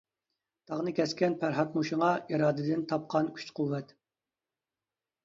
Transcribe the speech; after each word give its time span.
تاغنى 0.69 0.93
كەسكەن 0.99 1.35
پەرھاتمۇ 1.43 1.83
شۇڭا، 1.89 2.09
ئىرادىدىن 2.37 2.81
تاپقان 2.93 3.29
كۈچ-قۇۋۋەت. 3.37 3.93